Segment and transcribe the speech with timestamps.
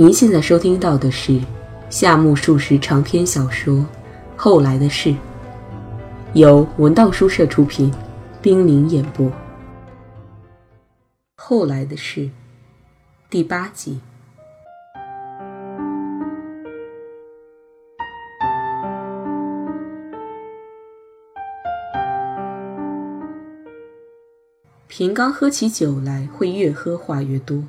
[0.00, 1.40] 您现在收听到的是
[1.90, 3.74] 夏目漱石长篇小说
[4.36, 5.10] 《后来的事》，
[6.34, 7.92] 由文道书社出品，
[8.40, 9.26] 冰凌演播。
[11.36, 12.20] 《后来的事》
[13.28, 13.98] 第八集。
[24.86, 27.64] 平刚喝起酒来会越喝话越多。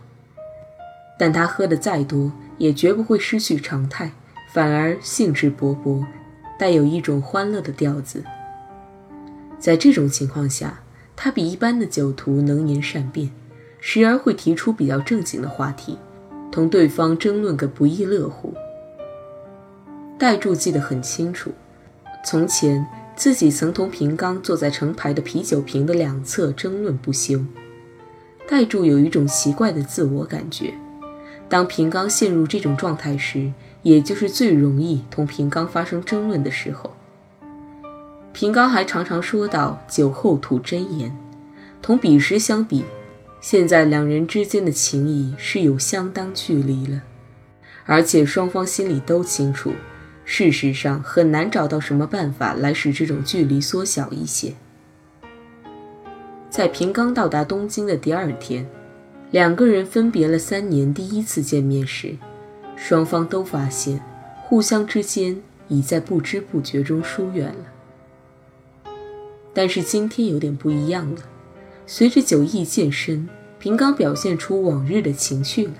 [1.19, 4.13] 但他喝的再多，也绝不会失去常态，
[4.53, 6.05] 反而兴致勃勃，
[6.57, 8.23] 带有一种欢乐的调子。
[9.59, 10.79] 在这种情况下，
[11.17, 13.29] 他比一般的酒徒能言善辩，
[13.81, 15.97] 时而会提出比较正经的话题，
[16.49, 18.53] 同对方争论个不亦乐乎。
[20.17, 21.51] 戴柱记得很清楚，
[22.25, 27.43] 从前自己曾同平刚坐在成排的啤酒瓶的两侧争论不休。
[28.47, 30.73] 戴柱有一种奇怪的自我感觉。
[31.49, 36.95] 当平刚陷入这种状态时，也就是最容易同平刚发生争论的时候。
[38.31, 41.11] 平刚还常常说到酒后吐真言，
[41.81, 42.85] 同彼时相比，
[43.41, 47.01] 现在两人之间的情谊是有相当距离了，
[47.85, 49.73] 而且双方心里都清楚，
[50.23, 54.53] 事实上很难找到什么办法来使这种距离缩小一些。
[56.51, 58.69] 在平刚到达东京的第二天。
[59.31, 62.17] 两个人分别了三年，第一次见面时，
[62.75, 64.01] 双方都发现
[64.41, 68.91] 互相之间已在不知不觉中疏远了。
[69.53, 71.21] 但是今天有点不一样了，
[71.85, 73.29] 随着酒意渐深，
[73.59, 75.73] 平刚表现出往日的情绪来，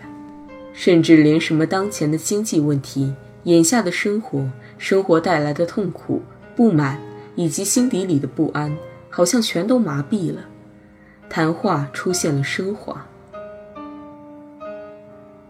[0.72, 6.22] 甚至连什么当前的经济问题、眼下的生活、生活带来的痛苦、
[6.56, 7.02] 不满
[7.36, 8.78] 以及心底里的不安，
[9.10, 10.48] 好像全都麻痹了，
[11.28, 13.08] 谈话出现了升华。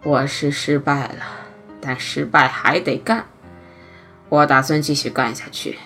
[0.03, 1.25] 我是失败了，
[1.81, 3.25] 但失败还得干。
[4.29, 5.77] 我打算继续干下去。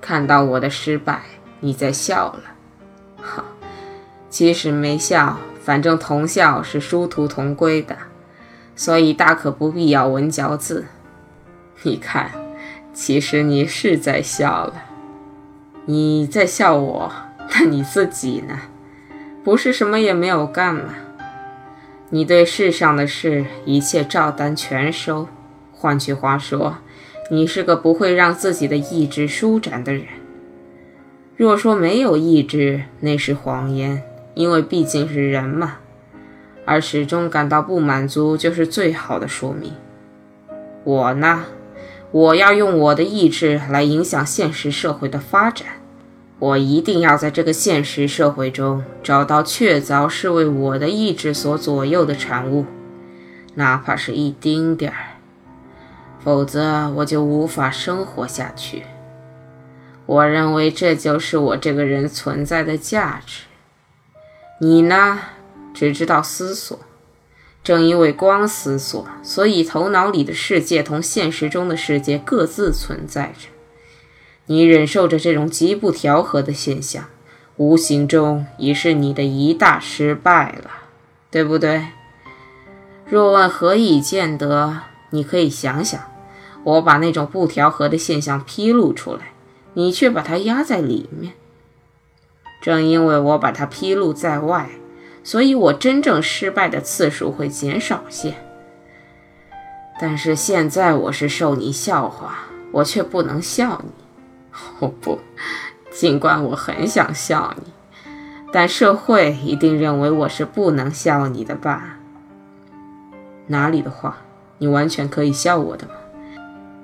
[0.00, 1.22] 看到我的失败，
[1.60, 2.42] 你在笑了。
[3.20, 3.44] 好，
[4.28, 7.96] 即使没笑，反正同笑是殊途同归的，
[8.76, 10.86] 所以大可不必咬文嚼字。
[11.82, 12.30] 你看，
[12.94, 14.74] 其实你是在笑了。
[15.86, 17.12] 你在笑我，
[17.50, 18.60] 那你自己呢？
[19.42, 20.94] 不是什么也没有干吗？
[22.14, 25.28] 你对世上的事一切照单全收，
[25.72, 26.76] 换句话说，
[27.30, 30.04] 你是个不会让自己的意志舒展的人。
[31.38, 34.02] 若说没有意志，那是谎言，
[34.34, 35.78] 因为毕竟是人嘛。
[36.66, 39.72] 而始终感到不满足，就是最好的说明。
[40.84, 41.46] 我呢，
[42.10, 45.66] 我要用我的意志来影响现实社会的发展。
[46.42, 52.66] 我一定要在这个现实社会中找到确凿是为我的意志所左右的产物，
[53.54, 55.22] 哪怕是一丁点儿，
[56.18, 58.82] 否则我就无法生活下去。
[60.04, 63.44] 我认为这就是我这个人存在的价值。
[64.60, 65.20] 你呢，
[65.72, 66.76] 只知道思索，
[67.62, 73.51] 正因为光思索，所以头脑里的世界同现实中的世界各自存在着。
[74.46, 77.04] 你忍受着这种极不调和的现象，
[77.56, 80.70] 无形中已是你的一大失败了，
[81.30, 81.86] 对不对？
[83.06, 84.80] 若问何以见得，
[85.10, 86.00] 你可以想想，
[86.64, 89.32] 我把那种不调和的现象披露出来，
[89.74, 91.34] 你却把它压在里面。
[92.60, 94.70] 正因为我把它披露在外，
[95.22, 98.34] 所以我真正失败的次数会减少些。
[100.00, 104.01] 但是现在我是受你笑话，我却不能笑你。
[104.80, 105.18] 哦不，
[105.90, 107.72] 尽管我很想笑你，
[108.52, 111.98] 但社会一定认为我是不能笑你的吧？
[113.46, 114.18] 哪里的话，
[114.58, 115.94] 你完全可以笑我的嘛。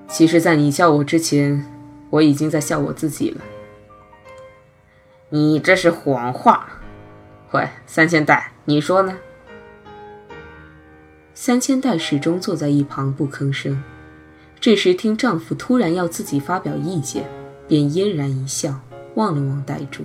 [0.08, 1.66] 其实，在你笑我之前，
[2.10, 3.40] 我已经在笑我自己了。
[5.28, 6.68] 你这是谎话！
[7.52, 9.18] 喂，三千代，你说呢？
[11.34, 13.82] 三千代始终坐在一旁不吭声。
[14.58, 17.24] 这时，听丈夫突然要自己发表意见。
[17.68, 18.80] 便嫣然一笑，
[19.14, 20.04] 望了望呆住。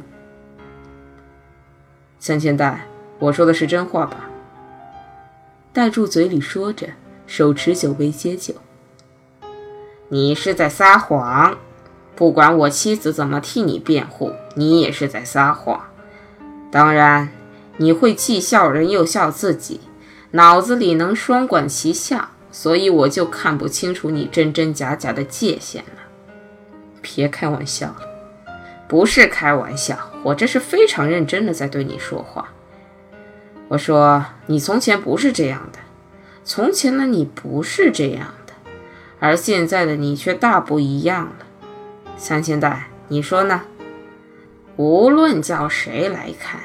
[2.20, 2.86] 三千代，
[3.20, 4.30] 我说的是真话吧？
[5.72, 6.90] 呆住嘴里说着，
[7.26, 8.54] 手持酒杯接酒。
[10.10, 11.58] 你是在撒谎，
[12.16, 15.82] 不管我妻子怎么替你辩护，你也是在撒谎。
[16.70, 17.30] 当然，
[17.78, 19.80] 你会既笑人又笑自己，
[20.32, 26.03] 脑子里能双管齐下，所以我就看不清楚你真真假假的界限了。
[27.04, 28.08] 别开玩笑了，
[28.88, 32.50] 不是开玩笑，我这是非常认真的在对你说话。
[33.68, 35.80] 我说你从前不是这样的，
[36.44, 38.54] 从前的你不是这样的，
[39.20, 41.46] 而现在的你却大不一样了。
[42.16, 43.62] 三千代，你说呢？
[44.78, 46.60] 无论叫谁来看，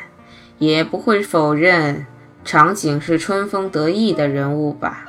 [0.59, 2.07] 也不会否认
[2.45, 5.05] 场景是春风得意的人物吧？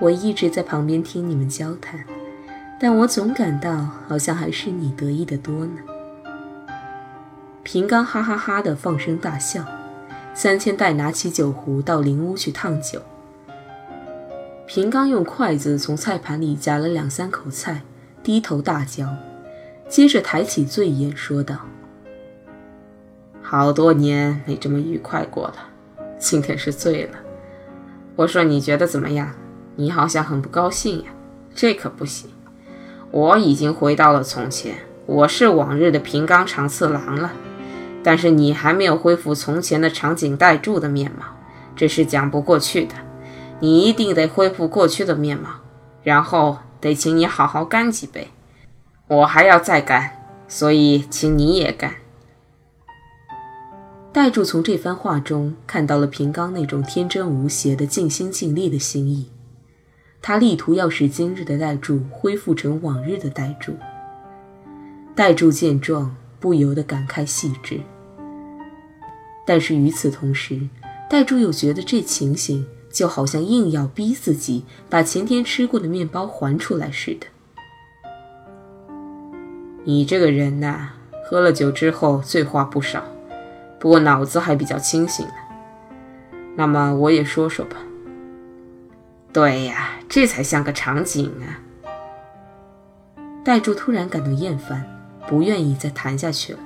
[0.00, 2.04] 我一直在旁边听你们交谈，
[2.80, 5.80] 但我总感到好像还是你得意的多呢。
[7.64, 9.64] 平刚哈哈哈的放声大笑，
[10.32, 13.02] 三千代拿起酒壶到灵屋去烫酒。
[14.66, 17.82] 平刚用筷子从菜盘里夹了两三口菜，
[18.22, 19.16] 低头大嚼，
[19.88, 21.56] 接着抬起醉眼说道
[23.42, 25.56] ：“好多年没这么愉快过了，
[26.18, 27.18] 今天是醉了。
[28.14, 29.34] 我说你觉得怎么样？
[29.74, 31.10] 你好像很不高兴呀，
[31.54, 32.30] 这可不行。
[33.10, 34.74] 我已经回到了从前，
[35.06, 37.32] 我是往日的平冈长次郎了。”
[38.04, 41.26] 但是你还没有恢复从前的长井代柱的面貌，
[41.74, 42.94] 这是讲不过去的。
[43.60, 45.48] 你一定得恢复过去的面貌，
[46.04, 48.28] 然后得请你好好干几杯，
[49.08, 50.10] 我还要再干，
[50.46, 51.94] 所以请你也干。
[54.12, 59.30] 代柱从这番话中看到了平冈那种天真无邪的尽心尽力的心意，
[60.20, 63.74] 他力图要使今日的代柱恢复成往日的代柱。
[65.14, 66.14] 代柱见状。
[66.40, 67.80] 不由得感慨细致，
[69.44, 70.68] 但是与此同时，
[71.10, 77.26] 代柱又觉得这情形就好像硬要逼自己把前天吃过的面包还出来似的。
[79.82, 80.90] 你这个人呐，
[81.28, 83.02] 喝了酒之后醉话不少，
[83.80, 85.26] 不过脑子还比较清醒。
[86.54, 87.78] 那么我也说说吧。
[89.32, 91.60] 对呀，这才像个场景啊！
[93.44, 94.94] 戴柱突然感到厌烦。
[95.28, 96.58] 不愿意再谈下去了。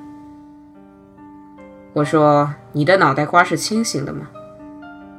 [1.92, 4.30] 我说：“你的脑袋瓜是清醒的吗？”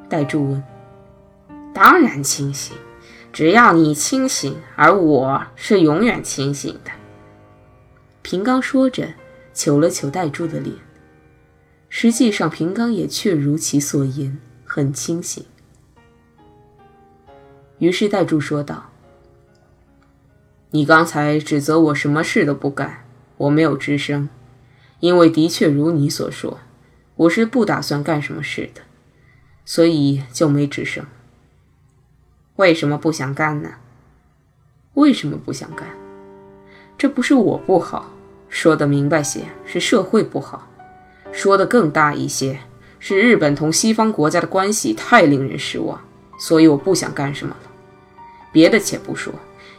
[0.08, 0.64] 戴柱问。
[1.74, 2.74] “当然清醒，
[3.34, 6.90] 只要你清醒，而我是永远清醒的。”
[8.22, 9.12] 平刚说着，
[9.52, 10.74] 求了求戴柱的脸。
[11.90, 15.44] 实际上，平刚也确如其所言，很清醒。
[17.78, 18.90] 于是戴柱说道
[20.70, 23.00] ：“你刚才指责我什么事都不干。”
[23.36, 24.28] 我没有吱声，
[25.00, 26.60] 因为的确如你所说，
[27.16, 28.82] 我是不打算干什么事的，
[29.64, 31.04] 所以就没吱声。
[32.54, 33.70] 为什么不想干呢？
[34.94, 35.88] 为什么不想干？
[36.96, 38.14] 这不是我不好，
[38.48, 40.68] 说的明白些，是社会不好；
[41.32, 42.60] 说的更大一些，
[43.00, 46.00] 是日本同西方国家的关系太令人失望，
[46.44, 47.70] 所以我不想干什么了。
[48.52, 49.32] 别的且不说。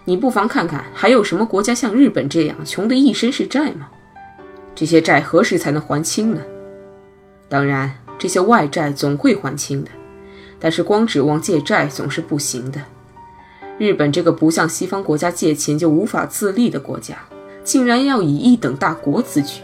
[0.03, 3.87] 你不妨看看，还有什么国家像日本这样穷得一身是债吗？
[4.73, 6.41] 这些债何时才能还清呢？
[7.47, 9.91] 当然，这些外债总会还清的，
[10.59, 12.81] 但是光指望借债总是不行的。
[13.77, 17.19] 日本这个不向西方国家借钱就无法自立的国家，
[17.63, 19.61] 竟然要以一等大国自居，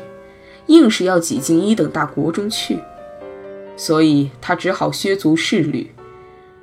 [0.68, 2.78] 硬是要挤进一等大国中去，
[3.76, 5.90] 所以他只好削足适履，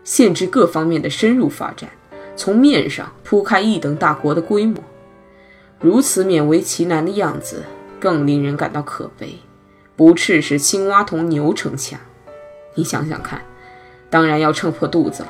[0.09, 1.91] 限制各方面的深入发展。
[2.35, 4.83] 从面上铺开一等大国的规模，
[5.79, 7.63] 如此勉为其难的样子，
[8.01, 9.39] 更令人感到可悲。
[9.97, 12.01] 不啻是青蛙同牛逞强，
[12.75, 13.43] 你想想看，
[14.09, 15.29] 当然要撑破肚子了。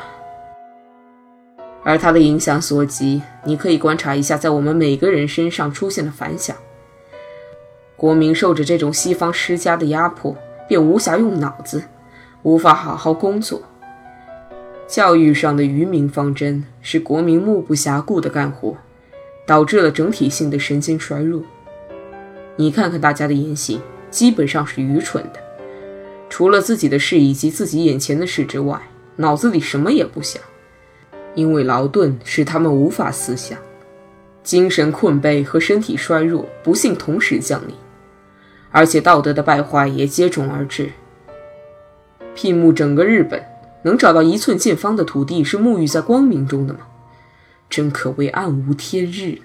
[1.82, 6.54] 而它的影响所及，你可以观察一下，在我们每个人身上出现的反响。
[7.97, 10.37] 国民受着这种西方施加的压迫，
[10.68, 11.82] 便无暇用脑子，
[12.44, 13.61] 无法好好工作。
[14.88, 18.75] 教育上的愚民方针是国民目不暇顾的干活，
[19.47, 21.42] 导致了整体性的神经衰弱。
[22.57, 25.40] 你看看大家的言行，基本上是愚蠢的，
[26.30, 28.80] 除了自己的事以及自己眼前的事之外，
[29.16, 30.42] 脑子里什么也不想。
[31.35, 33.59] 因为劳顿使他们无法思想，
[34.42, 37.75] 精神困惫和身体衰弱不幸同时降临，
[38.71, 40.90] 而且道德的败坏也接踵而至，
[42.35, 43.45] 屏幕整个日本。
[43.88, 46.80] 能找到一寸见方的土地是沐浴在光明中的吗？
[47.71, 49.38] 真可谓暗无天日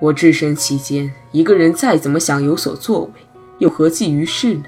[0.00, 3.12] 我置身其间，一个人再怎么想有所作为，
[3.58, 4.64] 又何济于事呢？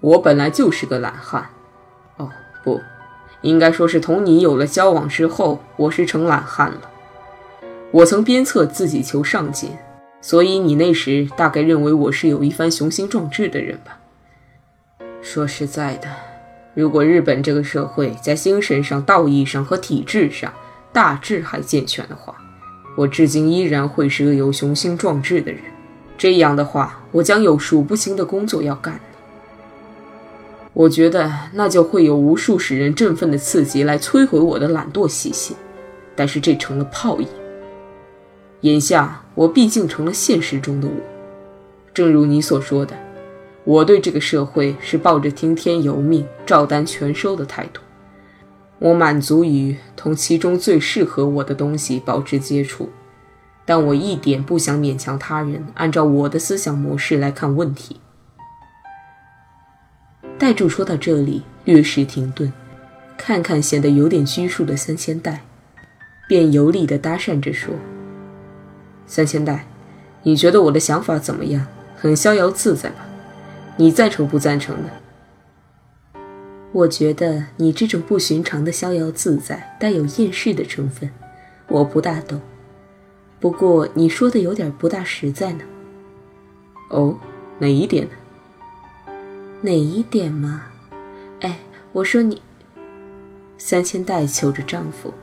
[0.00, 1.50] 我本来就是个懒汉。
[2.16, 2.30] 哦，
[2.64, 2.80] 不，
[3.42, 6.90] 应该说是同你有了交往之后，我是成懒汉了。
[7.92, 9.70] 我曾鞭策自己求上进，
[10.20, 14.00] 所以你那时大概认为我是有一番雄心壮志的人吧？
[15.22, 16.33] 说实在的。
[16.74, 20.52] 如果日本这个社会在精神上、道义上和体制上
[20.92, 22.34] 大致还健全的话，
[22.96, 25.60] 我至今依然会是个有雄心壮志的人。
[26.18, 29.00] 这样的话，我将有数不清的工作要干。
[30.72, 35.56] 我觉得那就会有无数使人振奋的刺激来摧毁我的懒惰习性，
[36.16, 37.28] 但是这成了泡影。
[38.62, 40.94] 眼下我毕竟成了现实中的我，
[41.92, 42.96] 正如你所说的，
[43.64, 47.80] 我对这个社会是抱着听天由命、照单全收的态度。
[48.78, 52.90] 我满足于同其中最适合我的东西保持接触，
[53.64, 58.00] 但我一点不想勉强他人按照我的思想模式来看问题。
[60.38, 62.52] 代柱说到这里，略时停顿，
[63.16, 65.42] 看看显得有点拘束的三千代，
[66.28, 67.72] 便有礼地搭讪着说
[69.06, 69.64] ：“三千代，
[70.24, 71.66] 你觉得我的想法怎么样？
[71.96, 73.06] 很逍遥自在吧？
[73.76, 74.90] 你赞成不赞成呢？”
[76.72, 81.10] 我觉得你这种不寻常的逍遥自在，带有厌世的成分，
[81.68, 82.40] 我不大懂。
[83.38, 85.64] 不过你说的有点不大实在呢。
[86.90, 87.16] 哦，
[87.58, 89.12] 哪一点呢？
[89.60, 90.66] 哪一点嘛？
[91.40, 91.58] 哎，
[91.92, 92.42] 我说你。
[93.56, 95.14] 三千代求着丈夫。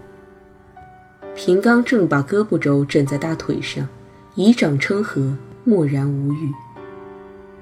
[1.35, 3.87] 平刚正把胳膊肘枕在大腿上，
[4.35, 6.51] 以掌撑合，默然无语。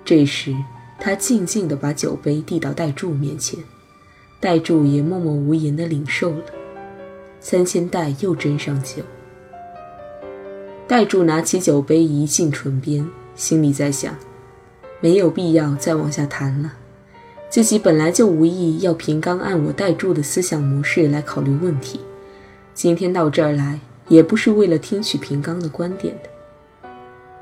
[0.05, 0.55] 这时，
[0.99, 3.59] 他静静地把酒杯递到戴柱面前。
[4.39, 6.45] 戴柱也默默无言地领受了，
[7.39, 9.03] 三千代又斟上酒。
[10.87, 14.15] 戴柱拿起酒杯移进唇边，心里在想：
[15.01, 16.73] 没有必要再往下谈了。
[17.49, 21.99] 自己本来就无意要平刚按我戴柱的思想模式来考虑问题，
[22.73, 26.89] 今天到这儿来也不是为了听取平刚的观点的。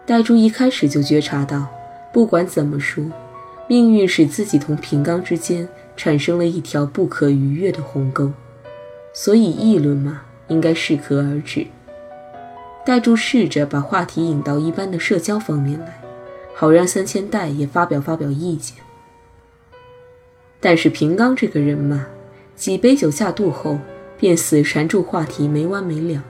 [0.06, 1.68] 戴柱一开始就觉察到，
[2.12, 3.04] 不管怎么说，
[3.68, 5.68] 命运使自己同平冈之间。
[5.98, 8.32] 产生了一条不可逾越的鸿沟，
[9.16, 11.66] 所以议论嘛，应该适可而止。
[12.86, 16.00] 戴柱试着把话题引到一般的社交方面来，
[16.54, 18.78] 好让三千代也发表发表意见。
[20.60, 22.06] 但是平冈这个人嘛，
[22.56, 23.80] 几杯酒下肚后，
[24.20, 26.24] 便死缠住话题没完没了。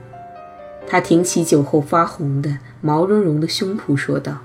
[0.86, 4.38] 他挺起酒后发红的毛茸茸的胸脯，说道：“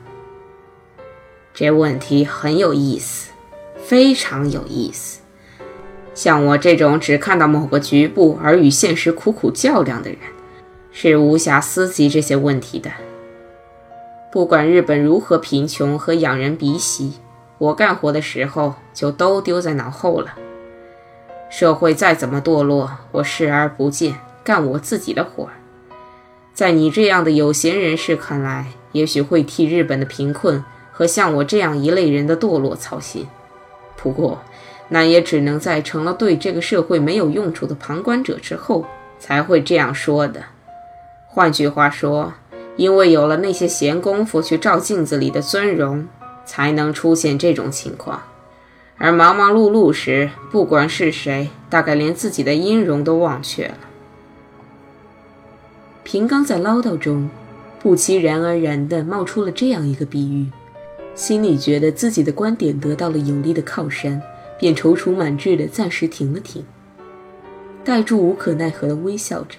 [1.54, 3.30] 这问题很有意思。”
[3.86, 5.20] 非常有意思，
[6.14, 10.20] 像我这种只看到某个局部而与现实苦苦较量的人，
[10.94, 12.90] 是无暇思及这些问题的。
[14.32, 17.16] 不管日本如何贫穷和仰人鼻息，
[17.58, 20.34] 我干活的时候就都丢在脑后了。
[21.50, 25.50] 社会再怎么堕落，我视而不见，干我自己的活。
[26.54, 30.64] 在你这样的有闲人士看来，也许会替日本的贫困
[31.04, 33.28] 和像我这样一类人的堕落操心。
[33.98, 34.42] 不过，
[34.88, 38.86] 那也只能在成了对这个社会没有用处的旁观者之后
[39.20, 40.42] 才会这样说的。
[41.28, 42.32] 换句话说，
[42.78, 46.08] 因为有了那些闲工夫去照镜子里的尊容，
[46.46, 48.24] 才能出现这种情况。
[48.98, 53.78] 而忙忙碌碌时，不管是谁，大概连自己的音容都忘却了。
[56.06, 57.30] 平刚在唠叨中，
[57.82, 60.48] 不期然而然地冒出了这样一个比喻。
[61.16, 64.22] 心里觉得自己的观点得到了有力的靠山，
[64.58, 66.66] 便踌躇满志地暂时停了停。
[67.84, 69.58] 戴柱无可奈何地微笑着。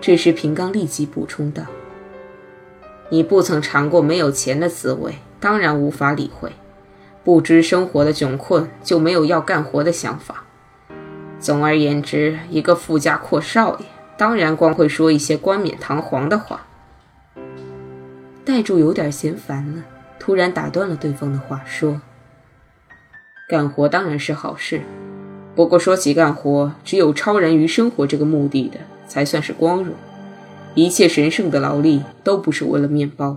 [0.00, 1.62] 这时平刚立即补充道
[3.08, 6.50] ：“你不曾尝过没有钱的滋味，当然无法理会；
[7.22, 10.44] 不知生活的窘困，就没有要干活的想法。
[11.38, 13.86] 总而言之，一个富家阔少爷，
[14.18, 16.66] 当然光会说一些冠冕堂皇的话。”
[18.44, 19.84] 戴柱有点嫌烦了。
[20.24, 22.00] 突然打断了对方的话，说
[23.46, 24.80] ：“干活当然是好事，
[25.54, 29.94] 不过说起干活，只有超然于生活这个目的的，才算是光荣。
[30.74, 33.36] 一切神圣的劳力都不是为了面包。”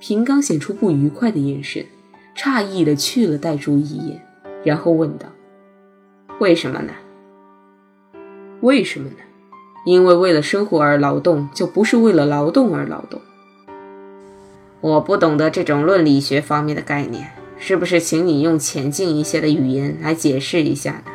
[0.00, 1.86] 平刚显出不愉快的眼神，
[2.36, 4.20] 诧异地去了戴珠一眼，
[4.64, 5.26] 然后问道
[6.40, 6.92] ：“为什么呢？
[8.62, 9.16] 为什么呢？
[9.86, 13.20] 因为为了生活而劳动，就不是为了劳动而劳动。”
[14.82, 21.12] 我不懂得这种论理学方面的概念，是不是请你用浅近一些的语言来解释一下呢？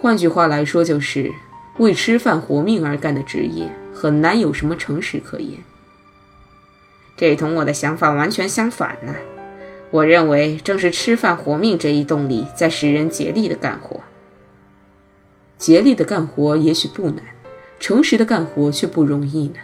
[0.00, 1.32] 换句话来说，就是
[1.78, 5.58] 为吃饭活命而干的职业，很难有什么诚实可言。
[7.16, 9.16] 这同我的想法完全相反呢。
[9.90, 14.00] 我认为，正是吃饭活命这一动力，在使人竭力的干活。
[15.58, 17.24] 竭力的干活也许不难，
[17.80, 19.56] 诚实的干活却不容易呢。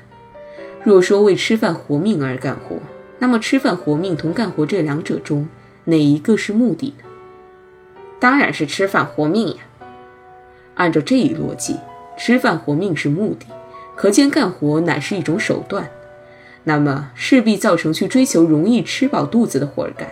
[0.88, 2.76] 若说为吃饭活命而干活，
[3.18, 5.46] 那么吃饭活命同干活这两者中，
[5.84, 7.04] 哪一个是目的呢？
[8.18, 9.56] 当然是吃饭活命呀。
[10.76, 11.76] 按照这一逻辑，
[12.16, 13.44] 吃饭活命是目的，
[13.96, 15.90] 可见干活乃是一种手段，
[16.64, 20.08] 那么势必造成去追求容易吃饱肚子的活儿干，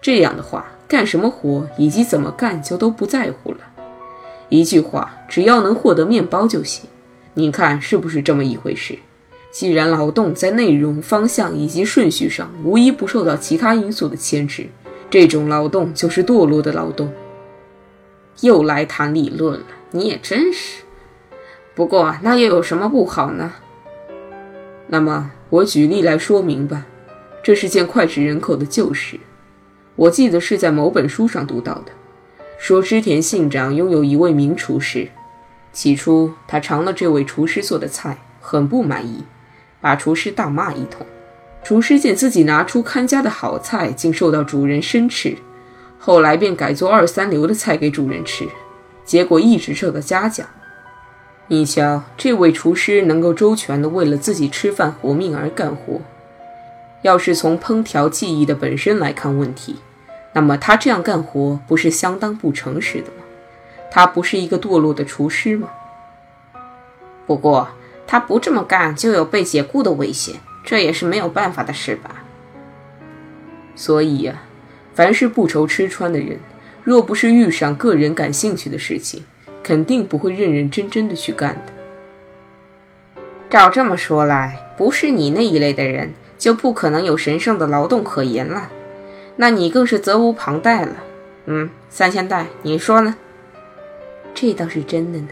[0.00, 3.58] 这样的话，干什么活以及怎么干就都不在乎了。
[4.48, 6.88] 一句话，只要能获得面包就行。
[7.34, 8.98] 您看是不是这么一回事？
[9.50, 14.68] 既然劳动在内容、方向以及顺序上无一不受到其他因素的牵制，
[15.10, 17.12] 这种劳动就是堕落的劳动。
[18.40, 20.82] 又来谈理论了，你也真是。
[21.74, 23.54] 不过那又有什么不好呢？
[24.88, 26.86] 那么我举例来说明吧。
[27.42, 29.18] 这是件脍炙人口的旧事，
[29.96, 31.92] 我记得是在某本书上读到的，
[32.58, 35.08] 说织田信长拥有一位名厨师。
[35.72, 39.24] 起初他尝了这位厨师做的菜，很不满意，
[39.80, 41.06] 把厨师大骂一通。
[41.64, 45.36] 厨师见自己拿出看家的好菜，竟受到主人生斥，
[45.98, 48.46] 后来便改做二三流的菜给主人吃，
[49.04, 50.46] 结果一直受到嘉奖。
[51.48, 56.00] 你瞧，这位厨师能够周全地为了自己吃饭活命而干活。
[57.02, 59.76] 要是从烹调技艺的本身来看问题，
[60.32, 63.24] 那么他这样干活不是相当不诚实的吗？
[63.90, 65.70] 他不是一个堕落的厨师吗？
[67.26, 67.68] 不过
[68.08, 72.24] 他不这么干就有被解雇的危险，这也是没有办法的事吧。
[73.76, 74.42] 所以呀，
[74.94, 76.40] 凡是不愁吃穿的人，
[76.82, 79.24] 若不是遇上个人感兴趣的事情，
[79.62, 81.72] 肯定不会认认真真的去干的。
[83.50, 88.70] 照这么说来，不是你那一类的人，就不可能有神圣的劳动可言了。
[89.36, 90.96] 那你更是责无旁贷了。
[91.46, 93.14] 嗯，三千代，你说呢？
[94.34, 95.28] 这倒是真的呢。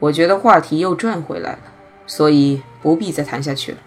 [0.00, 1.58] 我觉得话题又转回来了，
[2.06, 3.78] 所以不必再谈下去了。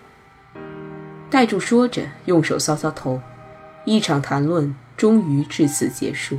[1.29, 3.21] 代柱说着，用手搔搔头，
[3.85, 6.37] 一场谈论终于至此结束。